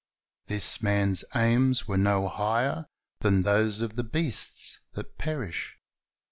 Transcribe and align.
This 0.47 0.81
man's 0.81 1.23
aims 1.35 1.87
were 1.87 1.95
no 1.95 2.27
higher 2.27 2.87
than 3.19 3.43
those 3.43 3.81
of 3.81 3.95
the 3.97 4.03
beasts 4.03 4.79
that 4.93 5.19
perish. 5.19 5.77